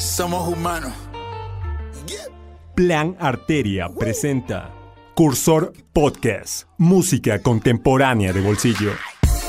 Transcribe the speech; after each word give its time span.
Somos 0.00 0.48
humanos. 0.48 0.92
Plan 2.74 3.16
Arteria 3.20 3.90
presenta 3.90 4.72
Cursor 5.14 5.74
Podcast, 5.92 6.66
música 6.78 7.42
contemporánea 7.42 8.32
de 8.32 8.40
bolsillo. 8.40 8.92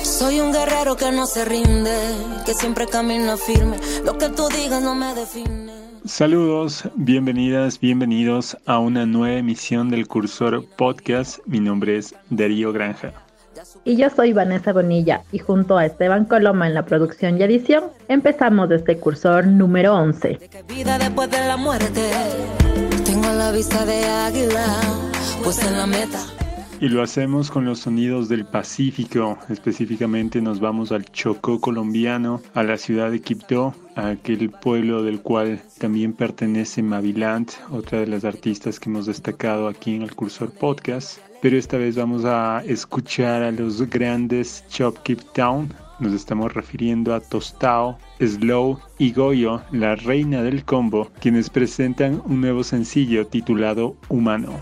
Soy 0.03 0.41
un 0.41 0.51
guerrero 0.51 0.97
que 0.97 1.09
no 1.13 1.25
se 1.25 1.45
rinde, 1.45 1.97
que 2.45 2.53
siempre 2.53 2.85
camina 2.85 3.37
firme. 3.37 3.77
Lo 4.03 4.17
que 4.17 4.27
tú 4.27 4.49
digas 4.49 4.83
no 4.83 4.93
me 4.93 5.15
define. 5.15 5.71
Saludos, 6.03 6.83
bienvenidas, 6.95 7.79
bienvenidos 7.79 8.57
a 8.65 8.79
una 8.79 9.05
nueva 9.05 9.37
emisión 9.37 9.89
del 9.89 10.05
Cursor 10.05 10.67
Podcast. 10.75 11.39
Mi 11.45 11.61
nombre 11.61 11.97
es 11.97 12.13
Darío 12.29 12.73
Granja. 12.73 13.13
Y 13.83 13.95
yo 13.95 14.09
soy 14.11 14.31
Vanessa 14.31 14.73
Bonilla 14.73 15.23
y 15.31 15.39
junto 15.39 15.75
a 15.75 15.85
Esteban 15.87 16.25
Coloma 16.25 16.67
en 16.67 16.75
la 16.75 16.85
producción 16.85 17.39
y 17.39 17.43
edición 17.43 17.85
empezamos 18.07 18.69
este 18.69 18.97
cursor 18.97 19.47
número 19.47 19.95
11. 19.95 20.37
Vida 20.67 20.99
después 20.99 21.31
de 21.31 21.39
la 21.39 21.57
muerte. 21.57 22.11
Tengo 23.03 23.33
la 23.33 23.51
vista 23.51 23.83
de 23.85 24.05
águila, 24.05 24.65
pues 25.43 25.65
en 25.65 25.77
la 25.77 25.87
meta. 25.87 26.19
Y 26.79 26.89
lo 26.89 27.01
hacemos 27.01 27.49
con 27.49 27.65
los 27.65 27.79
sonidos 27.79 28.29
del 28.29 28.45
Pacífico, 28.45 29.37
específicamente 29.49 30.41
nos 30.41 30.59
vamos 30.59 30.91
al 30.91 31.05
Chocó 31.05 31.59
colombiano, 31.59 32.41
a 32.53 32.63
la 32.63 32.77
ciudad 32.77 33.11
de 33.11 33.21
Quibdó, 33.21 33.75
a 33.95 34.09
aquel 34.09 34.49
pueblo 34.49 35.03
del 35.03 35.21
cual 35.21 35.59
también 35.79 36.13
pertenece 36.13 36.81
Maviland, 36.81 37.49
otra 37.71 37.99
de 37.99 38.07
las 38.07 38.25
artistas 38.25 38.79
que 38.79 38.89
hemos 38.89 39.05
destacado 39.07 39.67
aquí 39.67 39.95
en 39.95 40.01
el 40.03 40.15
Cursor 40.15 40.51
Podcast. 40.51 41.19
Pero 41.41 41.57
esta 41.57 41.77
vez 41.77 41.95
vamos 41.95 42.23
a 42.23 42.63
escuchar 42.67 43.41
a 43.41 43.51
los 43.51 43.81
grandes 43.89 44.63
Chop 44.69 44.99
Keep 44.99 45.33
Town, 45.33 45.73
nos 45.99 46.13
estamos 46.13 46.53
refiriendo 46.53 47.15
a 47.15 47.19
Tostao, 47.19 47.97
Slow 48.19 48.79
y 48.99 49.11
Goyo, 49.11 49.61
la 49.71 49.95
reina 49.95 50.43
del 50.43 50.63
combo, 50.63 51.09
quienes 51.19 51.49
presentan 51.49 52.21
un 52.25 52.41
nuevo 52.41 52.63
sencillo 52.63 53.25
titulado 53.25 53.95
Humano. 54.07 54.59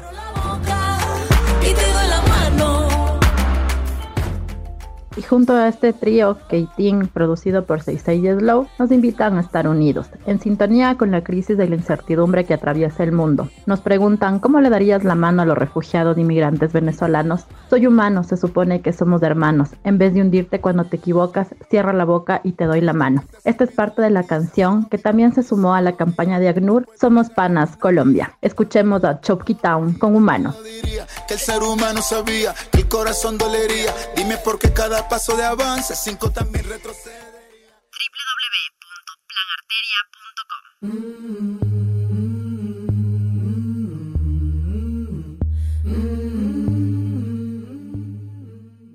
Y 5.15 5.21
junto 5.21 5.53
a 5.53 5.67
este 5.67 5.91
trío, 5.91 6.37
K-Team, 6.49 7.07
producido 7.07 7.65
por 7.65 7.81
Seisei 7.81 8.21
Slow, 8.21 8.67
nos 8.77 8.91
invitan 8.91 9.37
a 9.37 9.41
estar 9.41 9.67
unidos, 9.67 10.07
en 10.25 10.39
sintonía 10.39 10.95
con 10.97 11.11
la 11.11 11.23
crisis 11.23 11.57
de 11.57 11.67
la 11.67 11.75
incertidumbre 11.75 12.45
que 12.45 12.53
atraviesa 12.53 13.03
el 13.03 13.11
mundo. 13.11 13.49
Nos 13.65 13.81
preguntan 13.81 14.39
cómo 14.39 14.61
le 14.61 14.69
darías 14.69 15.03
la 15.03 15.15
mano 15.15 15.41
a 15.41 15.45
los 15.45 15.57
refugiados 15.57 16.17
inmigrantes 16.17 16.71
venezolanos. 16.73 17.45
Soy 17.69 17.87
humano, 17.87 18.23
se 18.23 18.37
supone 18.37 18.81
que 18.81 18.93
somos 18.93 19.21
hermanos. 19.23 19.69
En 19.83 19.97
vez 19.97 20.13
de 20.13 20.21
hundirte 20.21 20.61
cuando 20.61 20.85
te 20.85 20.97
equivocas, 20.97 21.47
cierra 21.69 21.93
la 21.93 22.05
boca 22.05 22.41
y 22.43 22.53
te 22.53 22.65
doy 22.65 22.81
la 22.81 22.93
mano. 22.93 23.23
Esta 23.43 23.63
es 23.63 23.71
parte 23.71 24.01
de 24.01 24.09
la 24.09 24.23
canción 24.23 24.85
que 24.85 24.97
también 24.97 25.33
se 25.33 25.43
sumó 25.43 25.73
a 25.73 25.81
la 25.81 25.93
campaña 25.93 26.39
de 26.39 26.49
ACNUR 26.49 26.87
Somos 26.99 27.29
Panas 27.29 27.77
Colombia. 27.77 28.37
Escuchemos 28.41 29.03
a 29.03 29.19
Chopkey 29.21 29.55
Town 29.55 29.93
con 29.93 30.15
Humano. 30.15 30.53
No 30.55 30.63
diría 30.63 31.07
que 31.27 31.33
el 31.33 31.39
ser 31.39 31.61
humano 31.61 32.01
sabía 32.01 32.53
que 32.71 32.81
el 32.81 32.87
corazón 32.87 33.37
dolería. 33.37 33.93
Dime 34.15 34.37
por 34.37 34.59
qué 34.59 34.71
cada 34.71 34.98
paso 35.07 35.35
de 35.37 35.43
avance, 35.43 35.95
cinco 35.95 36.31
también 36.31 36.67
retrocede. 36.67 37.39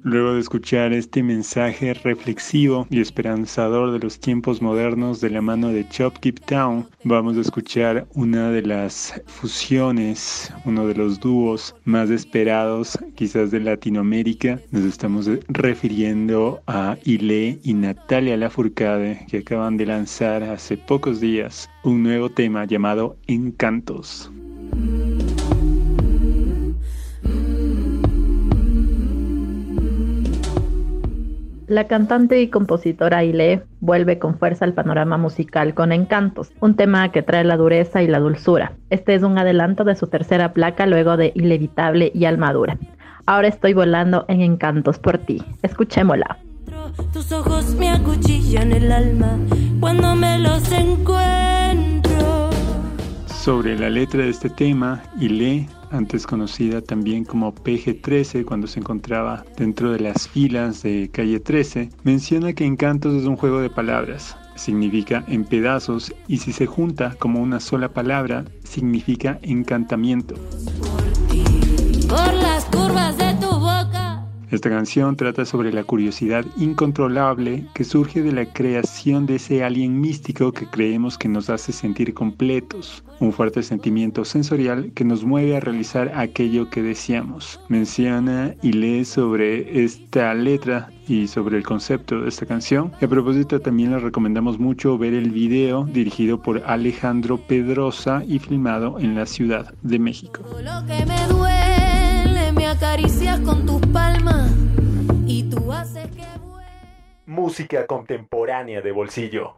Luego 0.07 0.35
de 0.35 0.41
escuchar 0.41 0.93
este 0.93 1.23
mensaje 1.23 1.95
reflexivo 1.95 2.87
y 2.91 3.01
esperanzador 3.01 3.91
de 3.91 4.01
los 4.01 4.21
tiempos 4.21 4.61
modernos 4.61 5.23
de 5.23 5.31
la 5.31 5.41
mano 5.41 5.69
de 5.69 5.89
Chop 5.89 6.19
Keep 6.19 6.41
Town, 6.45 6.87
vamos 7.05 7.39
a 7.39 7.41
escuchar 7.41 8.07
una 8.13 8.51
de 8.51 8.61
las 8.61 9.19
fusiones, 9.25 10.53
uno 10.67 10.87
de 10.87 10.95
los 10.95 11.21
dúos 11.21 11.75
más 11.87 12.11
esperados 12.11 12.99
quizás 13.15 13.51
de 13.51 13.61
Latinoamérica. 13.61 14.61
Nos 14.73 14.85
estamos 14.85 15.27
refiriendo 15.49 16.61
a 16.67 16.99
Ile 17.05 17.59
y 17.63 17.73
Natalia 17.73 18.37
Lafourcade 18.37 19.25
que 19.27 19.39
acaban 19.39 19.79
de 19.79 19.87
lanzar 19.87 20.43
hace 20.43 20.77
pocos 20.77 21.19
días 21.19 21.71
un 21.83 22.03
nuevo 22.03 22.29
tema 22.29 22.67
llamado 22.67 23.17
Encantos. 23.27 24.31
La 31.75 31.89
cantante 31.89 32.41
y 32.41 32.51
compositora 32.51 33.25
Ile 33.25 33.65
vuelve 33.81 34.21
con 34.21 34.39
fuerza 34.39 34.65
al 34.65 34.75
panorama 34.75 35.19
musical 35.19 35.75
con 35.75 35.91
Encantos, 35.91 36.53
un 36.61 36.77
tema 36.77 37.11
que 37.11 37.21
trae 37.21 37.43
la 37.43 37.57
dureza 37.57 38.01
y 38.01 38.07
la 38.07 38.21
dulzura. 38.21 38.75
Este 38.91 39.13
es 39.17 39.25
un 39.25 39.37
adelanto 39.39 39.83
de 39.83 39.97
su 39.97 40.07
tercera 40.07 40.53
placa 40.53 40.87
luego 40.87 41.17
de 41.17 41.33
Inevitable 41.35 42.13
y 42.15 42.27
Almadura. 42.27 42.79
Ahora 43.27 43.49
estoy 43.49 43.75
volando 43.75 44.25
en 44.29 44.41
Encantos 44.41 45.01
por 45.01 45.19
ti. 45.19 45.43
Escuchémosla. 45.63 46.39
Tus 47.13 47.33
ojos 47.33 47.75
me 47.75 47.89
acuchillan 47.89 48.71
el 48.71 48.93
alma 48.93 49.37
cuando 49.81 50.15
me 50.15 50.39
los 50.39 50.71
encuentro. 50.71 52.51
Sobre 53.27 53.77
la 53.77 53.91
letra 53.91 54.23
de 54.23 54.31
este 54.31 54.49
tema, 54.49 55.03
Ile, 55.19 55.67
antes 55.95 56.27
conocida 56.27 56.83
también 56.83 57.25
como 57.25 57.55
PG-13 57.55 58.45
cuando 58.45 58.67
se 58.67 58.81
encontraba 58.81 59.45
dentro 59.57 59.93
de 59.93 60.01
las 60.01 60.29
filas 60.29 60.83
de 60.83 61.09
Calle 61.13 61.41
13, 61.41 61.91
menciona 62.03 62.53
que 62.53 62.65
Encantos 62.65 63.15
es 63.15 63.27
un 63.27 63.37
juego 63.37 63.61
de 63.61 63.71
palabras. 63.71 64.37
Significa 64.57 65.25
en 65.29 65.45
pedazos 65.45 66.13
y 66.27 66.39
si 66.39 66.53
se 66.53 66.67
junta 66.67 67.15
como 67.19 67.41
una 67.41 67.61
sola 67.61 67.89
palabra, 67.91 68.45
significa 68.65 69.39
encantamiento. 69.43 70.35
Por 72.09 72.35
las 72.35 72.65
curvas 72.67 73.17
de 73.17 73.35
tu 73.35 73.51
boca. 73.51 74.04
Esta 74.51 74.71
canción 74.71 75.17
trata 75.17 75.45
sobre 75.45 75.73
la 75.73 75.85
curiosidad 75.85 76.45
incontrolable 76.57 77.67
que 77.75 77.85
surge 77.85 78.23
de 78.23 78.33
la 78.33 78.47
creación 78.47 79.27
de 79.27 79.37
ese 79.37 79.65
alien 79.65 80.01
místico 80.01 80.53
que 80.53 80.67
creemos 80.67 81.19
que 81.19 81.29
nos 81.29 81.51
hace 81.51 81.73
sentir 81.73 82.15
completos, 82.15 83.03
un 83.21 83.33
fuerte 83.33 83.63
sentimiento 83.63 84.25
sensorial 84.25 84.93
que 84.95 85.05
nos 85.05 85.25
mueve 85.25 85.57
a 85.57 85.61
realizar 85.61 86.13
aquello 86.15 86.69
que 86.71 86.83
deseamos. 86.83 87.61
Menciona 87.69 88.55
y 88.63 88.73
lee 88.73 89.05
sobre 89.05 89.85
esta 89.85 90.35
letra 90.35 90.91
y 91.09 91.27
sobre 91.27 91.57
el 91.57 91.65
concepto 91.65 92.21
de 92.21 92.29
esta 92.29 92.47
canción. 92.47 92.93
A 93.01 93.07
propósito 93.07 93.61
también 93.61 93.93
les 93.93 94.03
recomendamos 94.03 94.59
mucho 94.59 94.97
ver 94.99 95.15
el 95.15 95.31
video 95.31 95.85
dirigido 95.85 96.41
por 96.41 96.63
Alejandro 96.67 97.39
Pedrosa 97.39 98.23
y 98.27 98.39
filmado 98.39 98.99
en 98.99 99.15
la 99.15 99.27
Ciudad 99.27 99.75
de 99.83 99.99
México. 99.99 100.43
Acaricias 102.75 103.39
con 103.41 103.67
tus 103.67 103.81
palmas 103.93 104.51
y 105.27 105.45
tú 105.45 105.73
haces 105.73 106.09
que. 106.09 106.25
Música 107.27 107.87
contemporánea 107.87 108.83
de 108.83 108.93
bolsillo. 108.93 109.57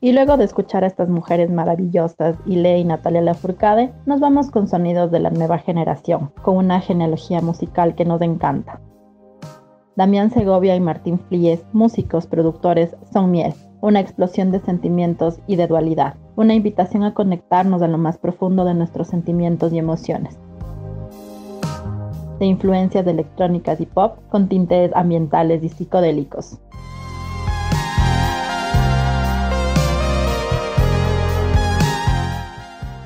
Y 0.00 0.12
luego 0.12 0.36
de 0.36 0.44
escuchar 0.44 0.82
a 0.82 0.88
estas 0.88 1.08
mujeres 1.08 1.50
maravillosas, 1.50 2.36
Ile 2.44 2.78
y 2.78 2.84
Natalia 2.84 3.20
Lafourcade, 3.20 3.92
nos 4.06 4.18
vamos 4.18 4.50
con 4.50 4.66
sonidos 4.66 5.12
de 5.12 5.20
la 5.20 5.30
nueva 5.30 5.58
generación, 5.58 6.32
con 6.42 6.56
una 6.56 6.80
genealogía 6.80 7.40
musical 7.40 7.94
que 7.94 8.04
nos 8.04 8.20
encanta. 8.22 8.80
Damián 9.94 10.30
Segovia 10.30 10.74
y 10.74 10.80
Martín 10.80 11.20
Flies, 11.28 11.64
músicos, 11.72 12.26
productores, 12.26 12.96
son 13.12 13.30
miel, 13.30 13.54
una 13.80 14.00
explosión 14.00 14.50
de 14.50 14.60
sentimientos 14.60 15.38
y 15.46 15.56
de 15.56 15.66
dualidad, 15.66 16.16
una 16.40 16.54
invitación 16.54 17.04
a 17.04 17.12
conectarnos 17.12 17.82
a 17.82 17.88
lo 17.88 17.98
más 17.98 18.16
profundo 18.16 18.64
de 18.64 18.72
nuestros 18.72 19.08
sentimientos 19.08 19.74
y 19.74 19.78
emociones. 19.78 20.38
De 22.38 22.46
influencias 22.46 23.06
electrónicas 23.06 23.78
y 23.78 23.84
pop 23.84 24.16
con 24.30 24.48
tintes 24.48 24.90
ambientales 24.94 25.62
y 25.62 25.68
psicodélicos. 25.68 26.58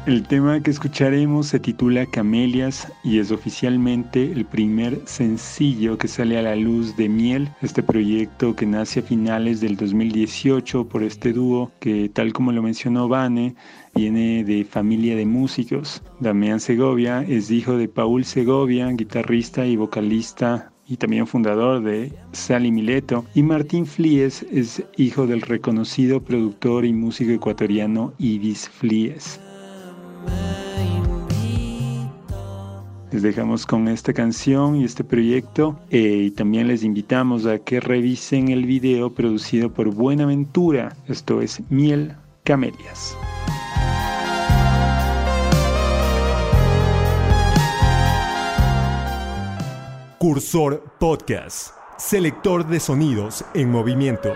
El 0.07 0.23
tema 0.29 0.61
que 0.61 0.71
escucharemos 0.71 1.47
se 1.47 1.59
titula 1.59 2.05
Camelias 2.05 2.93
y 3.05 3.21
es 3.21 3.31
oficialmente 3.31 4.31
el 4.33 4.45
primer 4.45 5.01
sencillo 5.07 5.97
que 5.97 6.09
sale 6.09 6.37
a 6.37 6.43
la 6.43 6.57
luz 6.57 6.95
de 6.99 7.09
Miel, 7.09 7.49
este 7.63 7.83
proyecto 7.83 8.55
que 8.55 8.67
nace 8.67 9.01
a 9.01 9.03
finales 9.03 9.63
del 9.63 9.79
2018 9.79 10.89
por 10.89 11.03
este 11.03 11.33
dúo 11.33 11.73
que 11.81 12.11
tal 12.11 12.35
como 12.35 12.53
lo 12.53 12.63
mencionó 12.63 13.09
Vane, 13.09 13.55
viene 13.95 14.45
de 14.45 14.67
familia 14.67 15.17
de 15.17 15.25
músicos. 15.25 16.03
Damián 16.21 16.61
Segovia 16.61 17.25
es 17.27 17.51
hijo 17.51 17.79
de 17.79 17.89
Paul 17.89 18.27
Segovia, 18.27 18.91
guitarrista 18.91 19.65
y 19.65 19.77
vocalista 19.77 20.71
y 20.87 20.99
también 20.99 21.27
fundador 21.27 21.83
de 21.83 22.13
Sally 22.33 22.71
Mileto, 22.71 23.25
y 23.35 23.43
Martín 23.43 23.87
Flies 23.87 24.45
es 24.53 24.85
hijo 24.99 25.27
del 25.27 25.41
reconocido 25.41 26.23
productor 26.23 26.85
y 26.85 26.93
músico 26.93 27.31
ecuatoriano 27.31 28.13
Ibis 28.19 28.69
Flies. 28.69 29.41
Les 33.15 33.23
dejamos 33.23 33.65
con 33.65 33.87
esta 33.87 34.13
canción 34.13 34.75
y 34.75 34.85
este 34.85 35.05
proyecto 35.05 35.79
eh, 35.91 35.99
y 35.99 36.31
también 36.33 36.67
les 36.67 36.83
invitamos 36.83 37.47
a 37.47 37.61
que 37.61 37.79
revisen 37.79 38.49
el 38.49 38.67
video 38.67 39.15
producido 39.15 39.73
por 39.73 39.95
Buenaventura. 39.95 40.97
Esto 41.07 41.41
es 41.41 41.63
Miel 41.71 42.17
Camelias. 42.43 43.17
Cursor 50.19 50.83
Podcast, 50.99 51.75
selector 51.99 52.67
de 52.67 52.81
sonidos 52.81 53.45
en 53.55 53.71
movimiento. 53.71 54.33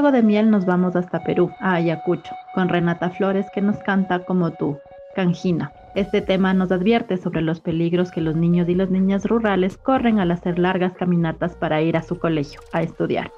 Luego 0.00 0.16
de 0.16 0.22
miel 0.22 0.50
nos 0.50 0.64
vamos 0.64 0.96
hasta 0.96 1.22
Perú, 1.22 1.50
a 1.60 1.74
Ayacucho, 1.74 2.34
con 2.54 2.70
Renata 2.70 3.10
Flores 3.10 3.44
que 3.52 3.60
nos 3.60 3.76
canta 3.80 4.24
como 4.24 4.50
tú, 4.50 4.78
Canjina. 5.14 5.74
Este 5.94 6.22
tema 6.22 6.54
nos 6.54 6.72
advierte 6.72 7.18
sobre 7.18 7.42
los 7.42 7.60
peligros 7.60 8.10
que 8.10 8.22
los 8.22 8.34
niños 8.34 8.66
y 8.70 8.74
las 8.74 8.90
niñas 8.90 9.26
rurales 9.26 9.76
corren 9.76 10.18
al 10.18 10.30
hacer 10.30 10.58
largas 10.58 10.94
caminatas 10.94 11.54
para 11.54 11.82
ir 11.82 11.98
a 11.98 12.02
su 12.02 12.18
colegio 12.18 12.60
a 12.72 12.80
estudiar. 12.80 13.30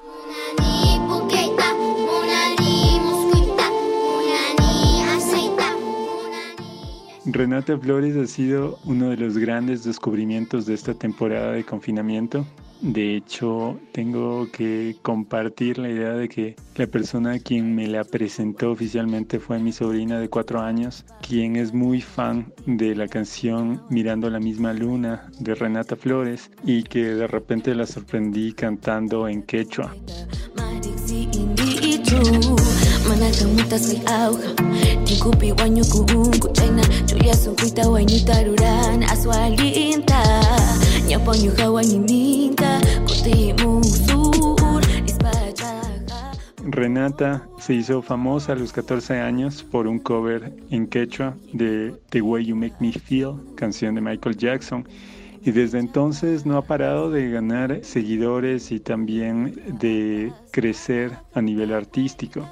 Renata 7.25 7.77
Flores 7.77 8.15
ha 8.15 8.25
sido 8.25 8.79
uno 8.85 9.09
de 9.09 9.17
los 9.17 9.37
grandes 9.37 9.83
descubrimientos 9.83 10.65
de 10.65 10.75
esta 10.75 10.93
temporada 10.93 11.51
de 11.51 11.65
confinamiento. 11.65 12.45
De 12.83 13.15
hecho, 13.15 13.79
tengo 13.93 14.51
que 14.51 14.97
compartir 15.01 15.77
la 15.77 15.87
idea 15.87 16.11
de 16.11 16.27
que 16.27 16.57
la 16.75 16.85
persona 16.85 17.39
quien 17.39 17.73
me 17.73 17.87
la 17.87 18.03
presentó 18.03 18.71
oficialmente 18.71 19.39
fue 19.39 19.57
mi 19.57 19.71
sobrina 19.71 20.19
de 20.19 20.27
cuatro 20.27 20.59
años, 20.59 21.05
quien 21.25 21.55
es 21.55 21.73
muy 21.73 22.01
fan 22.01 22.51
de 22.65 22.93
la 22.93 23.07
canción 23.07 23.81
Mirando 23.89 24.29
la 24.29 24.41
misma 24.41 24.73
luna 24.73 25.31
de 25.39 25.55
Renata 25.55 25.95
Flores 25.95 26.51
y 26.65 26.83
que 26.83 27.05
de 27.05 27.25
repente 27.25 27.73
la 27.73 27.87
sorprendí 27.87 28.51
cantando 28.51 29.29
en 29.29 29.43
quechua. 29.43 29.95
Renata 46.65 47.47
se 47.59 47.73
hizo 47.73 48.01
famosa 48.01 48.53
a 48.53 48.55
los 48.55 48.71
14 48.71 49.19
años 49.19 49.63
por 49.63 49.85
un 49.85 49.99
cover 49.99 50.53
en 50.71 50.87
quechua 50.87 51.35
de 51.51 51.93
The 52.09 52.21
Way 52.21 52.45
You 52.45 52.55
Make 52.55 52.75
Me 52.79 52.91
Feel, 52.91 53.35
canción 53.55 53.95
de 53.95 54.01
Michael 54.01 54.37
Jackson. 54.37 54.87
Y 55.43 55.51
desde 55.51 55.79
entonces 55.79 56.45
no 56.45 56.57
ha 56.57 56.61
parado 56.61 57.11
de 57.11 57.29
ganar 57.29 57.79
seguidores 57.83 58.71
y 58.71 58.79
también 58.79 59.61
de 59.79 60.31
crecer 60.51 61.11
a 61.33 61.41
nivel 61.41 61.73
artístico. 61.73 62.47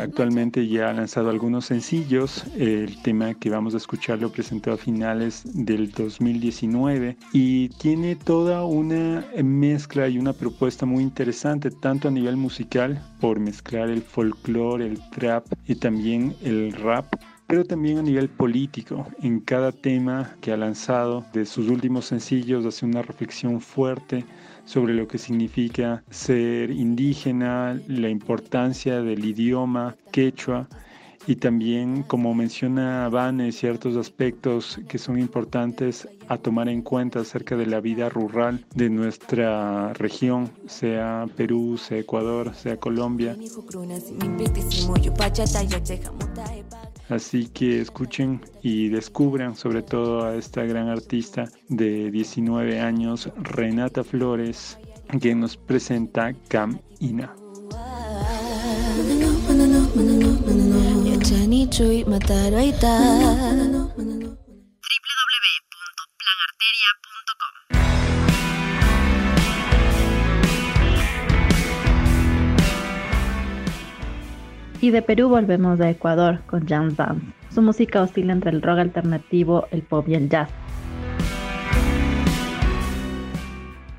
Actualmente 0.00 0.66
ya 0.68 0.90
ha 0.90 0.92
lanzado 0.92 1.30
algunos 1.30 1.66
sencillos. 1.66 2.44
El 2.56 3.00
tema 3.02 3.34
que 3.34 3.50
vamos 3.50 3.74
a 3.74 3.78
escuchar 3.78 4.20
lo 4.20 4.30
presentó 4.30 4.72
a 4.72 4.76
finales 4.76 5.42
del 5.44 5.90
2019 5.90 7.16
y 7.32 7.68
tiene 7.70 8.16
toda 8.16 8.64
una 8.64 9.24
mezcla 9.42 10.08
y 10.08 10.18
una 10.18 10.32
propuesta 10.32 10.86
muy 10.86 11.02
interesante, 11.02 11.70
tanto 11.70 12.08
a 12.08 12.10
nivel 12.10 12.36
musical, 12.36 13.02
por 13.20 13.40
mezclar 13.40 13.88
el 13.88 14.02
folclore, 14.02 14.86
el 14.86 15.00
trap 15.10 15.46
y 15.66 15.74
también 15.76 16.34
el 16.42 16.72
rap 16.72 17.06
pero 17.46 17.64
también 17.64 17.98
a 17.98 18.02
nivel 18.02 18.28
político. 18.28 19.06
En 19.22 19.40
cada 19.40 19.70
tema 19.70 20.34
que 20.40 20.52
ha 20.52 20.56
lanzado 20.56 21.24
de 21.32 21.46
sus 21.46 21.68
últimos 21.68 22.06
sencillos 22.06 22.66
hace 22.66 22.84
una 22.84 23.02
reflexión 23.02 23.60
fuerte 23.60 24.24
sobre 24.66 24.92
lo 24.92 25.08
que 25.08 25.16
significa 25.16 26.04
ser 26.10 26.70
indígena, 26.70 27.80
la 27.88 28.10
importancia 28.10 29.00
del 29.00 29.24
idioma 29.24 29.96
quechua 30.12 30.68
y 31.26 31.36
también, 31.36 32.04
como 32.04 32.34
menciona 32.34 33.08
Vane, 33.08 33.50
ciertos 33.50 33.96
aspectos 33.96 34.78
que 34.88 34.98
son 34.98 35.18
importantes 35.18 36.08
a 36.28 36.38
tomar 36.38 36.68
en 36.68 36.82
cuenta 36.82 37.20
acerca 37.20 37.56
de 37.56 37.66
la 37.66 37.80
vida 37.80 38.08
rural 38.08 38.64
de 38.74 38.90
nuestra 38.90 39.92
región, 39.94 40.50
sea 40.66 41.26
Perú, 41.36 41.78
sea 41.78 41.98
Ecuador, 41.98 42.54
sea 42.54 42.76
Colombia. 42.76 43.36
Así 47.08 47.48
que 47.48 47.80
escuchen 47.80 48.40
y 48.62 48.88
descubran 48.88 49.54
sobre 49.54 49.82
todo 49.82 50.24
a 50.24 50.34
esta 50.34 50.64
gran 50.64 50.88
artista 50.88 51.44
de 51.68 52.10
19 52.10 52.80
años, 52.80 53.30
Renata 53.36 54.02
Flores, 54.02 54.78
que 55.20 55.34
nos 55.34 55.56
presenta 55.56 56.34
Cam 56.48 56.80
Ina. 56.98 57.34
Y 74.80 74.90
de 74.90 75.00
Perú 75.00 75.28
volvemos 75.28 75.80
a 75.80 75.88
Ecuador 75.88 76.40
con 76.46 76.66
Jan 76.66 76.94
Dance. 76.94 77.26
Su 77.50 77.62
música 77.62 78.02
oscila 78.02 78.34
entre 78.34 78.50
el 78.50 78.60
rock 78.60 78.78
alternativo, 78.78 79.66
el 79.70 79.82
pop 79.82 80.06
y 80.08 80.14
el 80.14 80.28
jazz. 80.28 80.50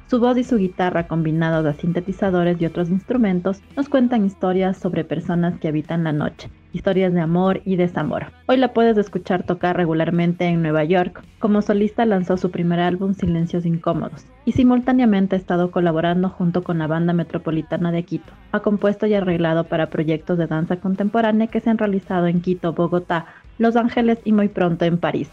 Su 0.07 0.19
voz 0.19 0.37
y 0.37 0.43
su 0.43 0.57
guitarra 0.57 1.07
combinados 1.07 1.65
a 1.65 1.73
sintetizadores 1.73 2.61
y 2.61 2.65
otros 2.65 2.89
instrumentos 2.89 3.61
nos 3.75 3.89
cuentan 3.89 4.25
historias 4.25 4.77
sobre 4.77 5.03
personas 5.03 5.59
que 5.59 5.67
habitan 5.67 6.03
la 6.03 6.13
noche, 6.13 6.49
historias 6.73 7.13
de 7.13 7.21
amor 7.21 7.61
y 7.65 7.75
desamor. 7.75 8.27
Hoy 8.47 8.57
la 8.57 8.73
puedes 8.73 8.97
escuchar 8.97 9.43
tocar 9.43 9.77
regularmente 9.77 10.45
en 10.45 10.61
Nueva 10.61 10.83
York. 10.83 11.23
Como 11.39 11.61
solista 11.61 12.05
lanzó 12.05 12.37
su 12.37 12.51
primer 12.51 12.79
álbum 12.79 13.13
Silencios 13.13 13.65
Incómodos 13.65 14.25
y 14.45 14.53
simultáneamente 14.53 15.35
ha 15.35 15.39
estado 15.39 15.71
colaborando 15.71 16.29
junto 16.29 16.63
con 16.63 16.79
la 16.79 16.87
banda 16.87 17.13
metropolitana 17.13 17.91
de 17.91 18.03
Quito. 18.03 18.31
Ha 18.51 18.61
compuesto 18.61 19.05
y 19.05 19.13
arreglado 19.13 19.65
para 19.65 19.89
proyectos 19.89 20.37
de 20.37 20.47
danza 20.47 20.77
contemporánea 20.77 21.47
que 21.47 21.59
se 21.59 21.69
han 21.69 21.77
realizado 21.77 22.27
en 22.27 22.41
Quito, 22.41 22.73
Bogotá, 22.73 23.25
Los 23.57 23.75
Ángeles 23.75 24.19
y 24.23 24.31
muy 24.31 24.47
pronto 24.47 24.85
en 24.85 24.97
París. 24.97 25.29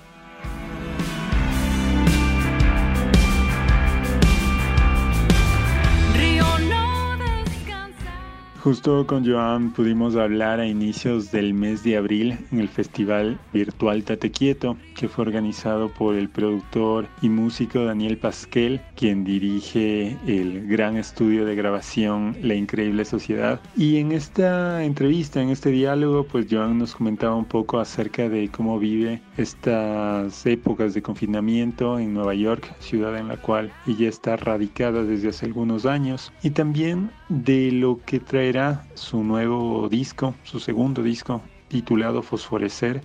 Justo 8.64 9.06
con 9.06 9.30
Joan 9.30 9.74
pudimos 9.74 10.16
hablar 10.16 10.58
a 10.58 10.66
inicios 10.66 11.30
del 11.30 11.52
mes 11.52 11.84
de 11.84 11.98
abril 11.98 12.38
en 12.50 12.60
el 12.60 12.70
festival 12.70 13.38
virtual 13.52 14.04
Tate 14.04 14.30
Quieto, 14.30 14.78
que 14.96 15.06
fue 15.06 15.26
organizado 15.26 15.90
por 15.90 16.14
el 16.14 16.30
productor 16.30 17.06
y 17.20 17.28
músico 17.28 17.84
Daniel 17.84 18.16
Pasquel, 18.16 18.80
quien 18.96 19.22
dirige 19.22 20.16
el 20.26 20.66
gran 20.66 20.96
estudio 20.96 21.44
de 21.44 21.54
grabación 21.54 22.38
La 22.40 22.54
Increíble 22.54 23.04
Sociedad. 23.04 23.60
Y 23.76 23.98
en 23.98 24.12
esta 24.12 24.82
entrevista, 24.82 25.42
en 25.42 25.50
este 25.50 25.68
diálogo, 25.68 26.24
pues 26.24 26.46
Joan 26.50 26.78
nos 26.78 26.94
comentaba 26.94 27.36
un 27.36 27.44
poco 27.44 27.78
acerca 27.80 28.30
de 28.30 28.48
cómo 28.48 28.78
vive 28.78 29.20
estas 29.36 30.46
épocas 30.46 30.94
de 30.94 31.02
confinamiento 31.02 31.98
en 31.98 32.14
Nueva 32.14 32.32
York, 32.32 32.74
ciudad 32.78 33.18
en 33.18 33.28
la 33.28 33.36
cual 33.36 33.70
ella 33.86 34.08
está 34.08 34.36
radicada 34.36 35.02
desde 35.02 35.28
hace 35.28 35.44
algunos 35.44 35.84
años, 35.84 36.32
y 36.42 36.48
también 36.48 37.10
de 37.28 37.72
lo 37.72 38.00
que 38.04 38.20
traerá 38.20 38.84
su 38.94 39.22
nuevo 39.24 39.88
disco, 39.88 40.34
su 40.44 40.60
segundo 40.60 41.02
disco, 41.02 41.42
titulado 41.68 42.22
Fosforecer, 42.22 43.02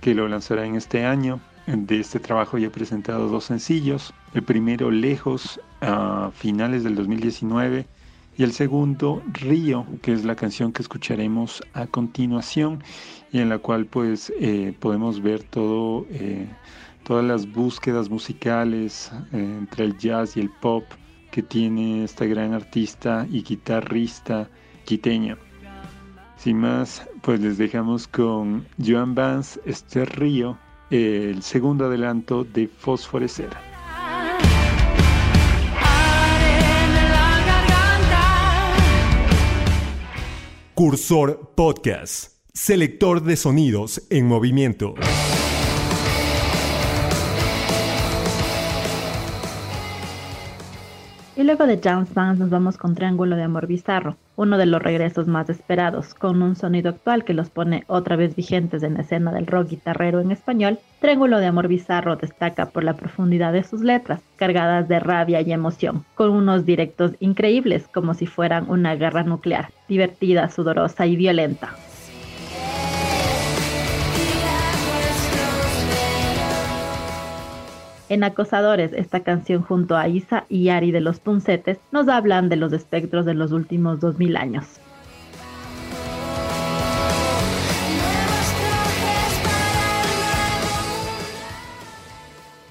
que 0.00 0.14
lo 0.14 0.28
lanzará 0.28 0.66
en 0.66 0.76
este 0.76 1.04
año. 1.04 1.40
De 1.66 1.98
este 1.98 2.20
trabajo 2.20 2.58
ya 2.58 2.66
he 2.66 2.70
presentado 2.70 3.28
dos 3.28 3.44
sencillos, 3.44 4.12
el 4.34 4.42
primero 4.42 4.90
Lejos 4.90 5.58
a 5.80 6.30
finales 6.34 6.84
del 6.84 6.94
2019 6.94 7.86
y 8.36 8.42
el 8.42 8.52
segundo 8.52 9.22
Río, 9.32 9.86
que 10.02 10.12
es 10.12 10.24
la 10.24 10.34
canción 10.34 10.72
que 10.72 10.82
escucharemos 10.82 11.62
a 11.72 11.86
continuación 11.86 12.82
y 13.32 13.38
en 13.38 13.48
la 13.48 13.58
cual 13.58 13.86
pues 13.86 14.30
eh, 14.40 14.74
podemos 14.78 15.22
ver 15.22 15.42
todo, 15.42 16.06
eh, 16.10 16.46
todas 17.04 17.24
las 17.24 17.50
búsquedas 17.50 18.10
musicales 18.10 19.10
eh, 19.32 19.56
entre 19.58 19.84
el 19.84 19.96
jazz 19.96 20.36
y 20.36 20.40
el 20.40 20.50
pop 20.50 20.84
que 21.34 21.42
tiene 21.42 22.04
esta 22.04 22.26
gran 22.26 22.54
artista 22.54 23.26
y 23.28 23.42
guitarrista 23.42 24.48
quiteña. 24.84 25.36
Sin 26.36 26.58
más, 26.58 27.02
pues 27.22 27.40
les 27.40 27.58
dejamos 27.58 28.06
con 28.06 28.64
Joan 28.78 29.16
Vance 29.16 29.58
Este 29.64 30.04
Río, 30.04 30.56
el 30.90 31.42
segundo 31.42 31.86
adelanto 31.86 32.44
de 32.44 32.68
Fosforecer. 32.68 33.50
Cursor 40.74 41.50
Podcast, 41.56 42.32
selector 42.52 43.24
de 43.24 43.34
sonidos 43.34 44.06
en 44.08 44.28
movimiento. 44.28 44.94
Y 51.36 51.42
luego 51.42 51.66
de 51.66 51.80
Jams 51.82 52.14
Bands 52.14 52.38
nos 52.38 52.48
vamos 52.48 52.76
con 52.76 52.94
Triángulo 52.94 53.34
de 53.34 53.42
Amor 53.42 53.66
Bizarro, 53.66 54.16
uno 54.36 54.56
de 54.56 54.66
los 54.66 54.80
regresos 54.80 55.26
más 55.26 55.50
esperados, 55.50 56.14
con 56.14 56.40
un 56.42 56.54
sonido 56.54 56.90
actual 56.90 57.24
que 57.24 57.34
los 57.34 57.50
pone 57.50 57.82
otra 57.88 58.14
vez 58.14 58.36
vigentes 58.36 58.84
en 58.84 58.94
la 58.94 59.00
escena 59.00 59.32
del 59.32 59.48
rock 59.48 59.70
guitarrero 59.70 60.20
en 60.20 60.30
español. 60.30 60.78
Triángulo 61.00 61.38
de 61.38 61.46
Amor 61.46 61.66
Bizarro 61.66 62.14
destaca 62.14 62.66
por 62.66 62.84
la 62.84 62.94
profundidad 62.94 63.52
de 63.52 63.64
sus 63.64 63.80
letras, 63.80 64.20
cargadas 64.36 64.86
de 64.86 65.00
rabia 65.00 65.40
y 65.40 65.52
emoción, 65.52 66.04
con 66.14 66.30
unos 66.30 66.64
directos 66.64 67.16
increíbles 67.18 67.88
como 67.88 68.14
si 68.14 68.26
fueran 68.26 68.70
una 68.70 68.94
guerra 68.94 69.24
nuclear, 69.24 69.72
divertida, 69.88 70.48
sudorosa 70.50 71.04
y 71.06 71.16
violenta. 71.16 71.74
En 78.10 78.22
Acosadores, 78.22 78.92
esta 78.92 79.20
canción 79.20 79.62
junto 79.62 79.96
a 79.96 80.08
Isa 80.08 80.44
y 80.50 80.68
Ari 80.68 80.92
de 80.92 81.00
los 81.00 81.20
Puncetes 81.20 81.78
nos 81.90 82.08
hablan 82.08 82.50
de 82.50 82.56
los 82.56 82.72
espectros 82.74 83.24
de 83.24 83.34
los 83.34 83.52
últimos 83.52 84.00
2000 84.00 84.36
años. 84.36 84.80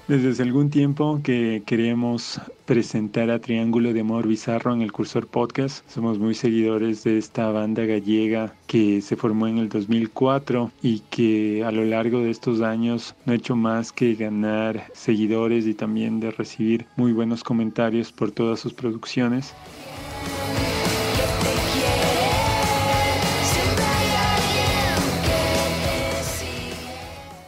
Desde 0.06 0.32
hace 0.32 0.42
algún 0.42 0.68
tiempo 0.68 1.20
que 1.24 1.62
queremos 1.64 2.38
presentar 2.66 3.30
a 3.30 3.38
Triángulo 3.38 3.94
de 3.94 4.00
Amor 4.00 4.28
Bizarro 4.28 4.74
en 4.74 4.82
el 4.82 4.92
Cursor 4.92 5.26
Podcast. 5.26 5.88
Somos 5.88 6.18
muy 6.18 6.34
seguidores 6.34 7.04
de 7.04 7.16
esta 7.16 7.50
banda 7.50 7.86
gallega 7.86 8.52
que 8.66 9.00
se 9.00 9.16
formó 9.16 9.46
en 9.46 9.56
el 9.56 9.70
2004 9.70 10.70
y 10.82 11.00
que 11.08 11.64
a 11.64 11.72
lo 11.72 11.86
largo 11.86 12.20
de 12.20 12.30
estos 12.30 12.60
años 12.60 13.14
no 13.24 13.32
ha 13.32 13.36
hecho 13.36 13.56
más 13.56 13.92
que 13.92 14.14
ganar 14.14 14.88
seguidores 14.92 15.66
y 15.66 15.72
también 15.72 16.20
de 16.20 16.32
recibir 16.32 16.84
muy 16.96 17.12
buenos 17.12 17.42
comentarios 17.42 18.12
por 18.12 18.30
todas 18.30 18.60
sus 18.60 18.74
producciones. 18.74 19.54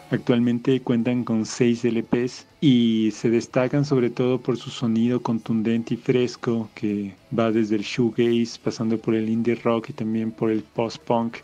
Actualmente 0.08 0.80
cuentan 0.82 1.24
con 1.24 1.44
6 1.44 1.84
LPs 1.84 2.46
y 2.60 3.10
se 3.12 3.28
destacan 3.28 3.84
sobre 3.84 4.08
todo 4.08 4.40
por 4.40 4.56
su 4.56 4.70
sonido 4.70 5.20
contundente 5.20 5.94
y 5.94 5.96
fresco 5.96 6.70
que 6.76 7.12
va 7.36 7.50
desde 7.50 7.74
el 7.74 7.82
shoegaze 7.82 8.60
pasando 8.62 8.98
por 8.98 9.16
el 9.16 9.28
indie 9.28 9.56
rock 9.56 9.90
y 9.90 9.92
también 9.94 10.30
por 10.30 10.52
el 10.52 10.62
post-punk. 10.62 11.38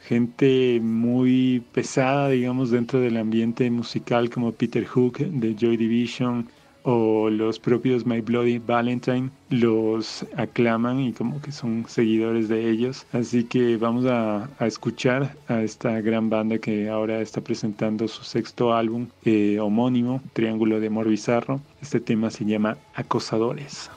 Gente 0.00 0.80
muy 0.82 1.62
pesada, 1.72 2.30
digamos, 2.30 2.70
dentro 2.70 2.98
del 2.98 3.18
ambiente 3.18 3.70
musical 3.70 4.30
como 4.30 4.52
Peter 4.52 4.86
Hook 4.86 5.18
de 5.18 5.54
Joy 5.54 5.76
Division, 5.76 6.48
o 6.82 7.30
los 7.30 7.58
propios 7.58 8.06
My 8.06 8.20
Bloody 8.20 8.58
Valentine 8.58 9.30
los 9.48 10.26
aclaman 10.36 11.00
y 11.00 11.12
como 11.12 11.40
que 11.40 11.52
son 11.52 11.84
seguidores 11.88 12.48
de 12.48 12.70
ellos. 12.70 13.06
Así 13.12 13.44
que 13.44 13.76
vamos 13.76 14.06
a, 14.06 14.48
escuchar 14.60 15.34
a 15.48 15.62
esta 15.62 16.00
gran 16.00 16.30
banda 16.30 16.58
que 16.58 16.88
ahora 16.88 17.20
está 17.20 17.40
presentando 17.40 18.06
su 18.08 18.22
sexto 18.22 18.72
álbum 18.72 19.08
eh, 19.24 19.58
homónimo, 19.60 20.22
Triángulo 20.32 20.80
de 20.80 20.86
Amor 20.86 21.08
Bizarro. 21.08 21.60
Este 21.82 22.00
tema 22.00 22.30
se 22.30 22.44
llama 22.44 22.76
Acosadores. 22.94 23.90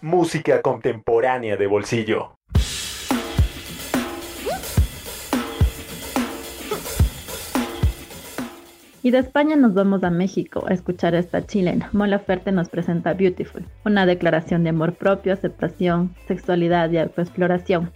Música 0.00 0.62
contemporánea 0.62 1.56
de 1.56 1.66
bolsillo. 1.66 2.36
Y 9.06 9.12
de 9.12 9.18
España 9.18 9.54
nos 9.54 9.72
vamos 9.72 10.02
a 10.02 10.10
México 10.10 10.64
a 10.66 10.74
escuchar 10.74 11.14
a 11.14 11.20
esta 11.20 11.46
chilena. 11.46 11.88
Mola 11.92 12.18
Ferte 12.18 12.50
nos 12.50 12.68
presenta 12.68 13.14
Beautiful, 13.14 13.64
una 13.84 14.04
declaración 14.04 14.64
de 14.64 14.70
amor 14.70 14.94
propio, 14.94 15.32
aceptación, 15.32 16.16
sexualidad 16.26 16.90
y 16.90 16.98
autoexploración. 16.98 17.92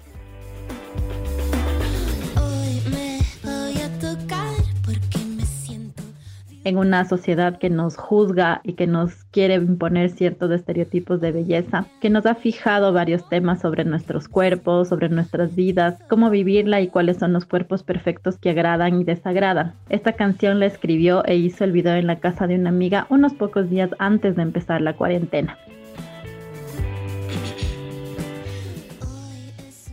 En 6.65 6.77
una 6.77 7.05
sociedad 7.05 7.59
que 7.59 7.71
nos 7.71 7.97
juzga 7.97 8.61
y 8.65 8.75
que 8.75 8.87
nos 8.87 9.25
quiere 9.31 9.55
imponer 9.55 10.11
ciertos 10.11 10.51
estereotipos 10.51 11.21
de 11.21 11.33
belleza, 11.33 11.87
que 12.01 12.11
nos 12.11 12.27
ha 12.27 12.35
fijado 12.35 12.93
varios 12.93 13.29
temas 13.29 13.61
sobre 13.61 13.85
nuestros 13.85 14.29
cuerpos, 14.29 14.89
sobre 14.89 15.09
nuestras 15.09 15.55
vidas, 15.55 15.99
cómo 16.09 16.31
vivirla 16.31 16.81
y 16.81 16.89
cuáles 16.89 17.19
son 17.19 17.33
los 17.33 17.45
cuerpos 17.45 17.83
perfectos 17.83 18.37
que 18.39 18.51
agradan 18.51 19.01
y 19.01 19.05
desagradan. 19.05 19.75
Esta 19.89 20.13
canción 20.13 20.61
la 20.61 20.67
escribió 20.67 21.25
e 21.25 21.37
hizo 21.37 21.65
el 21.65 21.73
video 21.73 21.95
en 21.95 22.07
la 22.07 22.21
casa 22.21 22.47
de 22.47 22.57
una 22.57 22.71
amiga 22.71 23.07
unos 23.09 23.33
pocos 23.35 23.71
días 23.71 23.91
antes 23.99 24.37
de 24.37 24.43
empezar 24.43 24.81
la 24.81 24.95
cuarentena. 24.95 25.59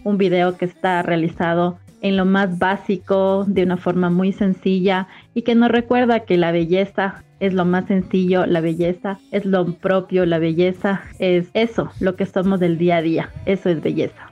Un 0.03 0.17
video 0.17 0.57
que 0.57 0.65
está 0.65 1.01
realizado 1.01 1.77
en 2.01 2.17
lo 2.17 2.25
más 2.25 2.59
básico, 2.59 3.45
de 3.47 3.63
una 3.63 3.77
forma 3.77 4.09
muy 4.09 4.31
sencilla 4.31 5.07
y 5.37 5.43
que 5.43 5.53
nos 5.53 5.69
recuerda 5.69 6.21
que 6.21 6.35
la 6.35 6.51
belleza 6.51 7.23
es 7.39 7.53
lo 7.53 7.63
más 7.63 7.85
sencillo, 7.85 8.47
la 8.47 8.59
belleza 8.59 9.19
es 9.31 9.45
lo 9.45 9.71
propio, 9.71 10.25
la 10.25 10.39
belleza 10.39 11.03
es 11.19 11.49
eso, 11.53 11.91
lo 11.99 12.15
que 12.15 12.25
somos 12.25 12.59
del 12.59 12.79
día 12.79 12.97
a 12.97 13.01
día, 13.03 13.29
eso 13.45 13.69
es 13.69 13.79
belleza. 13.79 14.31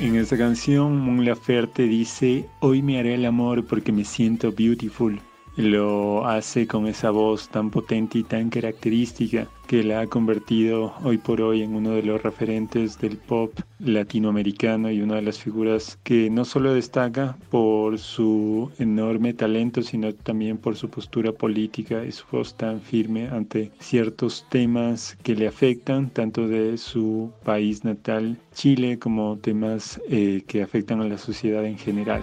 En 0.00 0.16
esta 0.16 0.38
canción, 0.38 1.00
Mon 1.00 1.22
Laferte 1.22 1.82
dice, 1.82 2.46
hoy 2.60 2.80
me 2.80 2.98
haré 2.98 3.16
el 3.16 3.26
amor 3.26 3.66
porque 3.66 3.92
me 3.92 4.04
siento 4.06 4.52
beautiful 4.52 5.20
lo 5.56 6.26
hace 6.26 6.66
con 6.66 6.86
esa 6.86 7.10
voz 7.10 7.48
tan 7.48 7.70
potente 7.70 8.18
y 8.18 8.24
tan 8.24 8.50
característica 8.50 9.48
que 9.66 9.82
la 9.82 10.00
ha 10.00 10.06
convertido 10.06 10.92
hoy 11.04 11.18
por 11.18 11.40
hoy 11.40 11.62
en 11.62 11.74
uno 11.74 11.90
de 11.90 12.02
los 12.02 12.22
referentes 12.22 12.98
del 12.98 13.16
pop 13.16 13.52
latinoamericano 13.78 14.90
y 14.90 15.00
una 15.00 15.16
de 15.16 15.22
las 15.22 15.38
figuras 15.38 15.98
que 16.02 16.28
no 16.28 16.44
solo 16.44 16.74
destaca 16.74 17.36
por 17.50 17.98
su 17.98 18.70
enorme 18.78 19.32
talento, 19.32 19.82
sino 19.82 20.12
también 20.12 20.58
por 20.58 20.76
su 20.76 20.90
postura 20.90 21.32
política 21.32 22.04
y 22.04 22.12
su 22.12 22.24
voz 22.30 22.54
tan 22.54 22.80
firme 22.80 23.28
ante 23.28 23.70
ciertos 23.78 24.46
temas 24.50 25.16
que 25.22 25.34
le 25.34 25.46
afectan, 25.46 26.10
tanto 26.10 26.46
de 26.46 26.76
su 26.76 27.32
país 27.44 27.84
natal, 27.84 28.36
Chile, 28.54 28.98
como 28.98 29.38
temas 29.38 30.00
eh, 30.10 30.42
que 30.46 30.62
afectan 30.62 31.00
a 31.00 31.04
la 31.04 31.18
sociedad 31.18 31.64
en 31.64 31.78
general. 31.78 32.22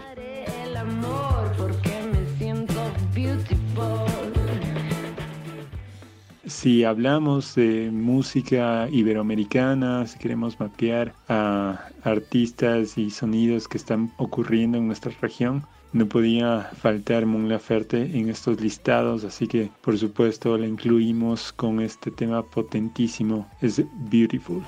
Si 6.46 6.84
hablamos 6.84 7.56
de 7.56 7.90
música 7.92 8.88
iberoamericana, 8.92 10.06
si 10.06 10.20
queremos 10.20 10.60
mapear 10.60 11.14
a 11.28 11.88
artistas 12.04 12.98
y 12.98 13.10
sonidos 13.10 13.68
que 13.68 13.78
están 13.78 14.12
ocurriendo 14.18 14.78
en 14.78 14.88
nuestra 14.88 15.12
región, 15.22 15.66
no 15.94 16.06
podía 16.08 16.70
faltar 16.78 17.26
Mon 17.26 17.50
Laferte 17.50 18.04
en 18.18 18.30
estos 18.30 18.62
listados, 18.62 19.24
así 19.24 19.48
que 19.48 19.70
por 19.82 19.98
supuesto 19.98 20.58
la 20.58 20.68
incluimos 20.68 21.52
con 21.52 21.82
este 21.82 22.12
tema 22.12 22.44
potentísimo, 22.44 23.50
es 23.62 23.84
Beautiful. 24.10 24.64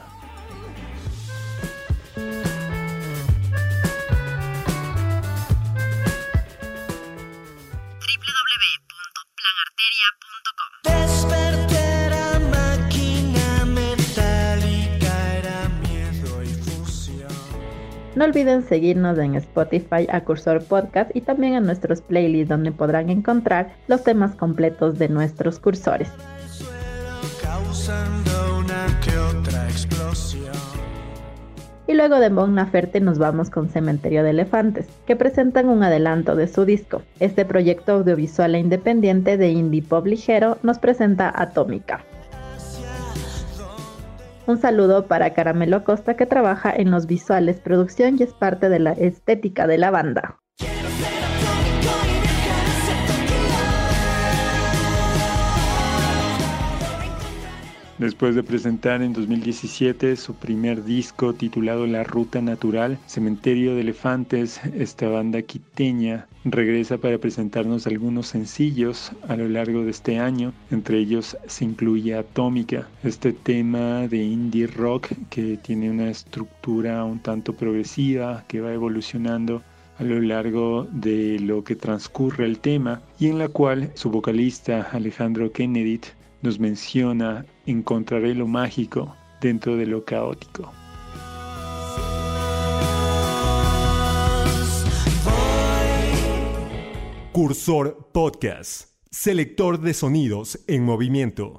No 18.16 18.26
olviden 18.26 18.62
seguirnos 18.62 19.18
en 19.18 19.34
Spotify 19.36 20.08
a 20.12 20.22
Cursor 20.22 20.64
Podcast 20.64 21.16
y 21.16 21.22
también 21.22 21.56
en 21.56 21.66
nuestros 21.66 22.02
playlists 22.02 22.50
donde 22.50 22.72
podrán 22.72 23.10
encontrar 23.10 23.74
los 23.88 24.04
temas 24.04 24.36
completos 24.36 25.00
de 25.00 25.10
nuestros 25.10 25.60
cursores. 25.60 26.12
Y 31.88 31.96
luego 31.96 32.20
de 32.20 32.30
Bon 32.30 32.56
Laferte 32.56 33.00
nos 33.00 33.18
vamos 33.18 33.50
con 33.50 33.70
Cementerio 33.70 34.24
de 34.24 34.30
Elefantes, 34.30 34.88
que 35.08 35.16
presentan 35.16 35.68
un 35.68 35.82
adelanto 35.82 36.36
de 36.36 36.48
su 36.48 36.66
disco. 36.66 37.02
Este 37.20 37.46
proyecto 37.46 37.94
audiovisual 37.94 38.54
e 38.54 38.60
independiente 38.60 39.38
de 39.38 39.50
indie 39.50 39.82
pop 39.82 40.06
ligero 40.06 40.58
nos 40.62 40.78
presenta 40.78 41.34
Atómica. 41.36 42.06
Un 44.46 44.58
saludo 44.58 45.08
para 45.08 45.34
Caramelo 45.34 45.86
Costa 45.86 46.18
que 46.18 46.26
trabaja 46.26 46.74
en 46.76 46.92
los 46.92 47.06
visuales, 47.06 47.62
producción 47.62 48.18
y 48.20 48.24
es 48.24 48.34
parte 48.34 48.68
de 48.68 48.80
la 48.80 48.92
estética 48.92 49.68
de 49.68 49.78
la 49.78 49.90
banda. 49.90 50.43
Después 58.04 58.36
de 58.36 58.44
presentar 58.44 59.02
en 59.02 59.14
2017 59.14 60.18
su 60.18 60.34
primer 60.36 60.84
disco 60.84 61.32
titulado 61.32 61.88
La 61.88 62.04
Ruta 62.04 62.42
Natural, 62.42 63.00
Cementerio 63.06 63.76
de 63.76 63.80
Elefantes, 63.80 64.60
esta 64.76 65.08
banda 65.08 65.42
quiteña 65.42 66.28
regresa 66.44 66.98
para 66.98 67.18
presentarnos 67.18 67.88
algunos 67.88 68.28
sencillos 68.28 69.14
a 69.30 69.38
lo 69.38 69.48
largo 69.48 69.86
de 69.86 69.92
este 69.92 70.20
año. 70.20 70.52
Entre 70.70 70.98
ellos 70.98 71.38
se 71.48 71.64
incluye 71.64 72.14
Atómica, 72.14 72.90
este 73.06 73.32
tema 73.32 74.06
de 74.10 74.18
indie 74.18 74.68
rock 74.68 75.08
que 75.30 75.56
tiene 75.56 75.90
una 75.90 76.10
estructura 76.10 77.06
un 77.06 77.20
tanto 77.20 77.54
progresiva 77.54 78.44
que 78.50 78.60
va 78.60 78.74
evolucionando 78.74 79.64
a 79.98 80.04
lo 80.04 80.20
largo 80.20 80.90
de 80.92 81.40
lo 81.40 81.64
que 81.64 81.78
transcurre 81.78 82.48
el 82.48 82.60
tema 82.60 83.02
y 83.18 83.28
en 83.28 83.40
la 83.40 83.48
cual 83.48 83.92
su 83.94 84.10
vocalista 84.12 84.90
Alejandro 84.92 85.54
Kennedy 85.54 86.02
nos 86.42 86.60
menciona 86.60 87.46
encontraré 87.66 88.34
lo 88.36 88.48
mágico 88.48 89.16
dentro 89.42 89.78
de 89.78 89.86
lo 89.86 90.04
caótico. 90.06 90.72
Cursor 97.32 98.10
Podcast, 98.12 98.90
selector 99.10 99.82
de 99.82 99.94
sonidos 99.94 100.60
en 100.68 100.84
movimiento. 100.84 101.58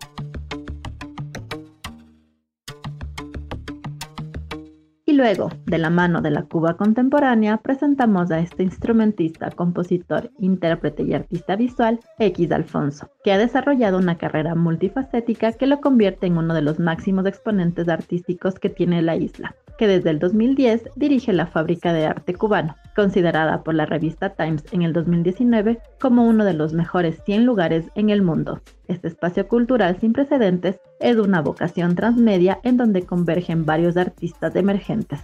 Luego, 5.25 5.49
de 5.65 5.79
la 5.79 5.89
mano 5.89 6.21
de 6.21 6.31
la 6.31 6.43
Cuba 6.43 6.77
contemporánea, 6.77 7.57
presentamos 7.57 8.31
a 8.31 8.41
este 8.41 8.63
instrumentista, 8.63 9.51
compositor, 9.51 10.31
intérprete 10.39 11.03
y 11.03 11.15
artista 11.15 11.57
visual, 11.57 11.99
X 12.19 12.53
Alfonso, 12.53 13.09
que 13.25 13.33
ha 13.33 13.39
desarrollado 13.39 13.97
una 13.97 14.19
carrera 14.19 14.55
multifacética 14.55 15.53
que 15.53 15.67
lo 15.67 15.81
convierte 15.81 16.27
en 16.27 16.37
uno 16.37 16.53
de 16.53 16.61
los 16.61 16.79
máximos 16.79 17.25
exponentes 17.25 17.89
artísticos 17.89 18.59
que 18.59 18.69
tiene 18.69 19.01
la 19.01 19.17
isla 19.17 19.55
que 19.79 19.89
desde 19.89 20.11
el 20.11 20.19
2010 20.19 20.91
dirige 20.97 21.33
la 21.33 21.47
Fábrica 21.47 21.93
de 21.93 22.07
Arte 22.07 22.35
Cubano, 22.35 22.77
considerada 22.95 23.63
por 23.63 23.75
la 23.75 23.87
revista 23.87 24.31
Times 24.31 24.65
en 24.73 24.83
el 24.83 24.93
2019 24.93 25.81
como 26.01 26.27
uno 26.27 26.45
de 26.45 26.55
los 26.55 26.73
mejores 26.73 27.21
100 27.25 27.45
lugares 27.45 27.87
en 27.95 28.11
el 28.11 28.23
mundo. 28.23 28.61
Este 28.87 29.09
espacio 29.09 29.49
cultural 29.49 29.99
sin 30.01 30.13
precedentes 30.13 30.79
es 31.01 31.17
una 31.17 31.41
vocación 31.41 31.95
transmedia 31.95 32.61
en 32.65 32.77
donde 32.77 33.05
convergen 33.05 33.65
varios 33.65 33.97
artistas 33.97 34.55
emergentes. 34.57 35.21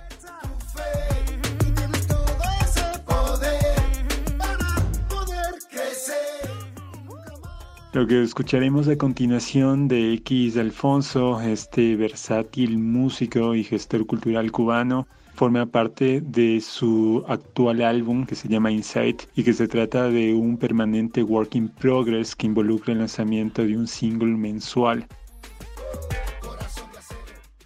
Lo 7.92 8.06
que 8.06 8.22
escucharemos 8.22 8.86
a 8.88 8.96
continuación 8.96 9.88
de 9.88 10.14
X 10.14 10.56
Alfonso, 10.56 11.40
este 11.40 11.96
versátil 11.96 12.78
músico 12.78 13.54
y 13.56 13.64
gestor 13.64 14.06
cultural 14.06 14.52
cubano, 14.52 15.08
forma 15.40 15.64
parte 15.64 16.20
de 16.20 16.60
su 16.60 17.24
actual 17.26 17.80
álbum 17.80 18.26
que 18.26 18.34
se 18.34 18.46
llama 18.46 18.70
Insight 18.70 19.22
y 19.34 19.42
que 19.42 19.54
se 19.54 19.68
trata 19.68 20.10
de 20.10 20.34
un 20.34 20.58
permanente 20.58 21.22
work 21.22 21.54
in 21.54 21.70
progress 21.70 22.36
que 22.36 22.46
involucra 22.46 22.92
el 22.92 22.98
lanzamiento 22.98 23.64
de 23.64 23.74
un 23.74 23.86
single 23.86 24.36
mensual. 24.36 25.06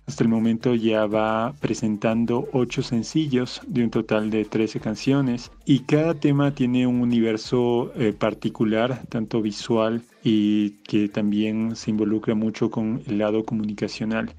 Hasta 0.07 0.23
el 0.23 0.29
momento 0.29 0.77
ya 0.77 1.07
va 1.07 1.53
presentando 1.59 2.47
8 2.53 2.81
sencillos 2.81 3.61
de 3.67 3.83
un 3.83 3.91
total 3.91 4.31
de 4.31 4.45
13 4.45 4.79
canciones 4.79 5.51
y 5.67 5.81
cada 5.81 6.15
tema 6.15 6.55
tiene 6.55 6.87
un 6.87 7.01
universo 7.01 7.91
eh, 7.97 8.13
particular, 8.13 9.03
tanto 9.09 9.43
visual 9.43 10.01
y 10.23 10.81
que 10.85 11.09
también 11.09 11.75
se 11.75 11.91
involucra 11.91 12.37
mucho 12.37 12.71
con 12.71 13.03
el 13.09 13.19
lado 13.19 13.45
comunicacional. 13.45 14.33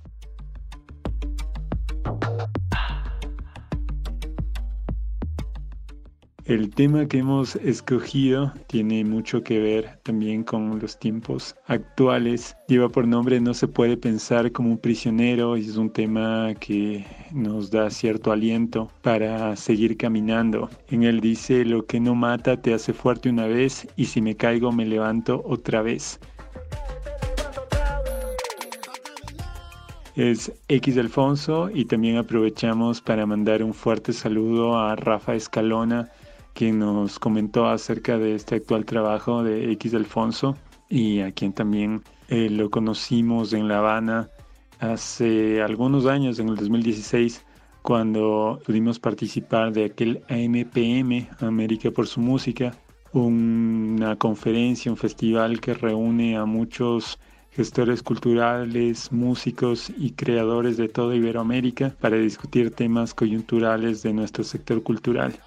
El 6.45 6.69
tema 6.69 7.07
que 7.07 7.17
hemos 7.17 7.55
escogido 7.55 8.53
tiene 8.67 9.03
mucho 9.03 9.41
que 9.41 9.57
ver 9.57 9.97
también 10.03 10.43
con 10.43 10.77
los 10.77 10.99
tiempos 10.99 11.55
actuales. 11.65 12.55
Lleva 12.67 12.87
por 12.87 13.07
nombre 13.07 13.39
No 13.41 13.55
se 13.55 13.67
puede 13.67 13.97
pensar 13.97 14.51
como 14.51 14.69
un 14.69 14.77
prisionero 14.77 15.57
y 15.57 15.61
es 15.61 15.75
un 15.75 15.89
tema 15.89 16.53
que 16.59 17.03
nos 17.31 17.71
da 17.71 17.89
cierto 17.89 18.31
aliento 18.31 18.91
para 19.01 19.55
seguir 19.55 19.97
caminando. 19.97 20.69
En 20.91 21.01
él 21.01 21.19
dice, 21.19 21.65
lo 21.65 21.87
que 21.87 21.99
no 21.99 22.13
mata 22.13 22.61
te 22.61 22.75
hace 22.75 22.93
fuerte 22.93 23.27
una 23.27 23.47
vez 23.47 23.87
y 23.95 24.05
si 24.05 24.21
me 24.21 24.35
caigo 24.35 24.71
me 24.71 24.85
levanto 24.85 25.41
otra 25.47 25.81
vez. 25.81 26.19
es 30.15 30.51
X 30.69 30.97
Alfonso 30.97 31.69
y 31.73 31.85
también 31.85 32.17
aprovechamos 32.17 33.01
para 33.01 33.25
mandar 33.25 33.63
un 33.63 33.73
fuerte 33.73 34.13
saludo 34.13 34.77
a 34.77 34.95
Rafa 34.95 35.35
Escalona 35.35 36.09
quien 36.55 36.79
nos 36.79 37.19
comentó 37.19 37.67
acerca 37.67 38.17
de 38.17 38.33
este 38.33 38.55
actual 38.55 38.85
trabajo 38.85 39.43
de 39.43 39.71
X 39.73 39.93
Alfonso 39.93 40.57
y 40.89 41.19
a 41.19 41.31
quien 41.33 41.51
también 41.51 42.01
eh, 42.29 42.49
lo 42.49 42.69
conocimos 42.69 43.51
en 43.51 43.67
La 43.67 43.79
Habana 43.79 44.29
hace 44.79 45.61
algunos 45.61 46.05
años, 46.05 46.39
en 46.39 46.47
el 46.47 46.55
2016, 46.55 47.45
cuando 47.81 48.59
pudimos 48.65 48.99
participar 48.99 49.73
de 49.73 49.85
aquel 49.85 50.23
AMPM, 50.29 51.27
América 51.45 51.91
por 51.91 52.07
su 52.07 52.21
música, 52.21 52.73
una 53.11 54.15
conferencia, 54.15 54.91
un 54.91 54.97
festival 54.97 55.59
que 55.59 55.73
reúne 55.73 56.37
a 56.37 56.45
muchos 56.45 57.19
gestores 57.51 58.01
culturales, 58.01 59.11
músicos 59.11 59.91
y 59.97 60.11
creadores 60.11 60.77
de 60.77 60.87
toda 60.87 61.15
Iberoamérica 61.15 61.93
para 61.99 62.15
discutir 62.15 62.71
temas 62.71 63.13
coyunturales 63.13 64.03
de 64.03 64.13
nuestro 64.13 64.45
sector 64.45 64.83
cultural. 64.83 65.37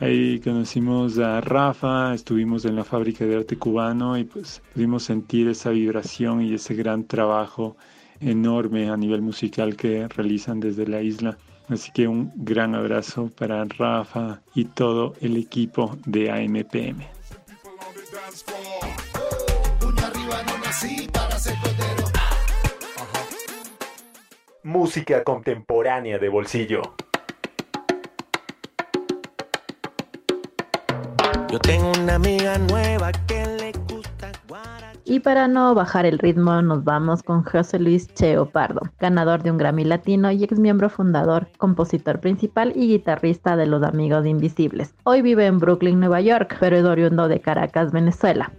Ahí 0.00 0.40
conocimos 0.40 1.18
a 1.18 1.40
Rafa, 1.40 2.14
estuvimos 2.14 2.64
en 2.64 2.74
la 2.74 2.82
fábrica 2.82 3.24
de 3.24 3.36
arte 3.36 3.56
cubano 3.56 4.18
y 4.18 4.24
pues 4.24 4.60
pudimos 4.74 5.04
sentir 5.04 5.46
esa 5.48 5.70
vibración 5.70 6.42
y 6.42 6.54
ese 6.54 6.74
gran 6.74 7.04
trabajo 7.04 7.76
enorme 8.20 8.90
a 8.90 8.96
nivel 8.96 9.22
musical 9.22 9.76
que 9.76 10.08
realizan 10.08 10.58
desde 10.58 10.88
la 10.88 11.00
isla. 11.00 11.38
Así 11.68 11.92
que 11.92 12.08
un 12.08 12.32
gran 12.34 12.74
abrazo 12.74 13.30
para 13.38 13.64
Rafa 13.64 14.42
y 14.54 14.64
todo 14.64 15.14
el 15.20 15.36
equipo 15.36 15.96
de 16.04 16.30
AMPM. 16.30 17.04
Música 24.64 25.22
contemporánea 25.22 26.18
de 26.18 26.28
bolsillo. 26.28 26.82
Yo 31.54 31.60
tengo 31.60 31.92
una 32.02 32.16
amiga 32.16 32.58
nueva 32.58 33.12
que 33.28 33.46
le 33.46 33.70
gusta 33.88 34.32
Y 35.04 35.20
para 35.20 35.46
no 35.46 35.72
bajar 35.72 36.04
el 36.04 36.18
ritmo, 36.18 36.60
nos 36.62 36.82
vamos 36.82 37.22
con 37.22 37.44
José 37.44 37.78
Luis 37.78 38.12
Cheo 38.12 38.50
Pardo, 38.50 38.80
ganador 38.98 39.44
de 39.44 39.52
un 39.52 39.58
Grammy 39.58 39.84
Latino 39.84 40.32
y 40.32 40.42
ex 40.42 40.58
miembro 40.58 40.90
fundador, 40.90 41.46
compositor 41.56 42.18
principal 42.18 42.72
y 42.74 42.88
guitarrista 42.88 43.54
de 43.54 43.66
Los 43.66 43.84
Amigos 43.84 44.26
Invisibles. 44.26 44.96
Hoy 45.04 45.22
vive 45.22 45.46
en 45.46 45.60
Brooklyn, 45.60 46.00
Nueva 46.00 46.20
York, 46.22 46.56
pero 46.58 46.76
es 46.76 46.84
oriundo 46.84 47.28
de 47.28 47.40
Caracas, 47.40 47.92
Venezuela. 47.92 48.50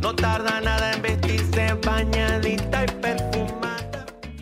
No 0.00 0.14
tarda 0.14 0.58
nada 0.62 0.94
en 0.94 1.02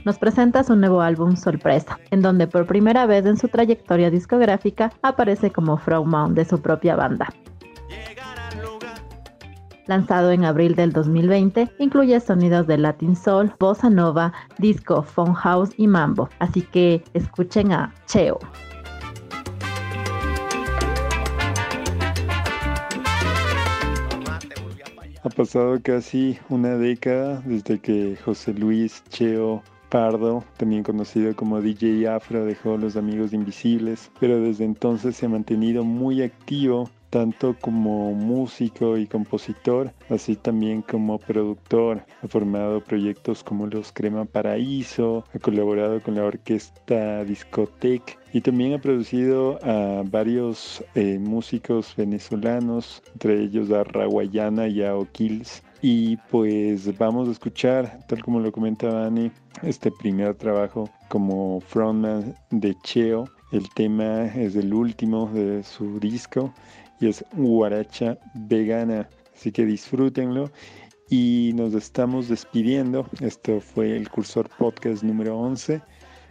nos 0.07 0.19
presenta 0.19 0.63
su 0.63 0.77
nuevo 0.77 1.03
álbum 1.03 1.37
Sorpresa, 1.37 1.99
en 2.13 2.23
donde 2.23 2.47
por 2.47 2.65
primera 2.65 3.07
vez 3.07 3.27
en 3.27 3.37
su 3.37 3.49
trayectoria 3.49 4.09
discográfica 4.09 4.93
aparece 5.03 5.51
como 5.51 5.77
frontman 5.77 6.33
de 6.33 6.45
su 6.45 6.63
propia 6.63 6.95
banda. 6.95 7.29
Lanzado 9.89 10.31
en 10.31 10.45
abril 10.45 10.77
del 10.77 10.93
2020, 10.93 11.69
incluye 11.81 12.21
sonidos 12.21 12.69
de 12.69 12.79
Latin 12.79 13.17
Soul, 13.17 13.53
Bossa 13.59 13.91
Nova, 13.91 14.33
Disco, 14.59 15.03
Phone 15.03 15.35
House 15.35 15.71
y 15.77 15.89
Mambo, 15.89 16.29
así 16.39 16.63
que 16.63 17.03
escuchen 17.13 17.73
a 17.73 17.93
Cheo. 18.07 18.39
Ha 25.25 25.29
pasado 25.31 25.81
casi 25.83 26.39
una 26.49 26.77
década 26.77 27.43
desde 27.45 27.81
que 27.81 28.17
José 28.25 28.55
Luis 28.55 29.03
Cheo 29.09 29.65
Pardo, 29.89 30.45
también 30.57 30.83
conocido 30.83 31.35
como 31.35 31.61
DJ 31.61 32.09
Afro, 32.09 32.45
dejó 32.45 32.77
Los 32.77 32.97
Amigos 32.97 33.33
Invisibles, 33.33 34.11
pero 34.21 34.41
desde 34.41 34.65
entonces 34.65 35.17
se 35.17 35.27
ha 35.27 35.29
mantenido 35.29 35.85
muy 35.85 36.23
activo 36.23 36.91
tanto 37.11 37.57
como 37.61 38.13
músico 38.13 38.99
y 38.99 39.07
compositor, 39.07 39.93
así 40.11 40.37
también 40.37 40.83
como 40.83 41.19
productor. 41.19 42.05
Ha 42.23 42.29
formado 42.29 42.83
proyectos 42.83 43.43
como 43.43 43.67
los 43.67 43.93
Crema 43.93 44.25
Paraíso, 44.25 45.25
ha 45.35 45.39
colaborado 45.39 46.03
con 46.03 46.17
la 46.17 46.25
orquesta 46.25 47.25
Discotec 47.25 48.19
y 48.33 48.41
también 48.41 48.75
ha 48.75 48.79
producido 48.79 49.59
a 49.65 50.03
varios 50.05 50.85
eh, 50.95 51.19
músicos 51.19 51.95
venezolanos, 51.97 53.03
entre 53.15 53.43
ellos 53.45 53.71
a 53.71 53.85
Raguayana 53.85 54.69
y 54.69 54.83
a 54.83 54.95
O'Kills. 54.95 55.63
Y 55.89 56.17
pues 56.33 56.99
vamos 56.99 57.29
a 57.29 57.31
escuchar, 57.31 58.01
tal 58.09 58.21
como 58.25 58.41
lo 58.41 58.51
comentaba 58.51 59.07
Ani, 59.07 59.31
este 59.63 59.93
primer 59.93 60.35
trabajo 60.35 60.91
como 61.09 61.61
frontman 61.61 62.35
de 62.51 62.75
Cheo. 62.83 63.29
El 63.53 63.69
tema 63.75 64.25
es 64.35 64.57
el 64.57 64.75
último 64.75 65.31
de 65.33 65.63
su 65.63 66.01
disco 66.01 66.53
y 66.99 67.07
es 67.07 67.25
Guaracha 67.35 68.19
Vegana. 68.35 69.09
Así 69.33 69.53
que 69.53 69.65
disfrútenlo 69.65 70.51
y 71.09 71.53
nos 71.55 71.73
estamos 71.73 72.29
despidiendo. 72.29 73.07
Esto 73.21 73.61
fue 73.61 73.97
el 73.97 74.11
Cursor 74.11 74.51
Podcast 74.59 75.05
número 75.05 75.39
11. 75.39 75.81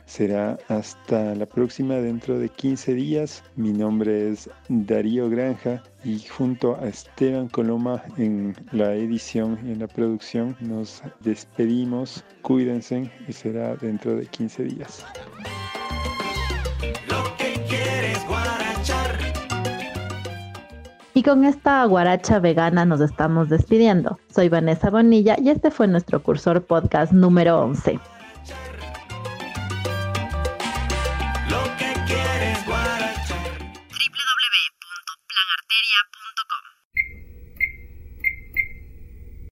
Será 0.06 0.58
hasta 0.68 1.36
la 1.36 1.46
próxima 1.46 1.96
dentro 1.96 2.38
de 2.38 2.50
15 2.50 2.94
días. 2.94 3.44
Mi 3.56 3.74
nombre 3.74 4.30
es 4.32 4.50
Darío 4.70 5.30
Granja 5.30 5.82
y 6.04 6.20
junto 6.20 6.78
a 6.80 6.88
Esteban 6.88 7.50
Coloma 7.50 8.04
en 8.18 8.56
la 8.72 8.94
edición 8.94 9.60
y 9.66 9.72
en 9.72 9.80
la 9.80 9.88
producción 9.88 10.56
nos 10.60 11.02
despedimos. 11.22 12.24
Cuídense 12.44 13.12
y 13.28 13.34
será 13.34 13.76
dentro 13.78 14.16
de 14.16 14.28
15 14.28 14.64
días. 14.64 15.06
Y 21.16 21.24
con 21.24 21.46
esta 21.46 21.84
guaracha 21.86 22.40
vegana 22.40 22.86
nos 22.86 23.02
estamos 23.02 23.50
despidiendo. 23.50 24.20
Soy 24.30 24.50
Vanessa 24.50 24.90
Bonilla 24.90 25.38
y 25.40 25.50
este 25.50 25.72
fue 25.72 25.88
nuestro 25.88 26.22
cursor 26.22 26.64
podcast 26.64 27.14
número 27.14 27.62
11. 27.62 28.00